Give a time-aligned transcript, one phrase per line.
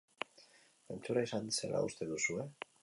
[0.95, 2.51] Zentsura izan zela uste duzue?